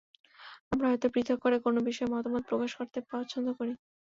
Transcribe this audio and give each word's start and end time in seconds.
আমরা 0.71 0.85
হয়তো 0.89 1.07
পৃথক 1.13 1.37
করে 1.43 1.57
কোনো 1.65 1.79
বিষয়ে 1.87 2.11
মতামত 2.13 2.43
প্রকাশ 2.49 2.71
করতে 2.79 2.97
পছন্দ 3.11 3.47
করি। 3.59 3.73